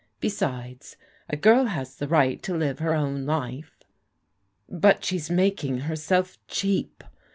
[0.19, 0.97] Besides,
[1.29, 3.77] a girl has the right to live her own life."
[4.67, 7.03] ''But she's making herself cheap.